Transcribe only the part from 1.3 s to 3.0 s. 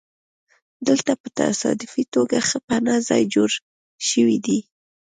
تصادفي توګه ښه پناه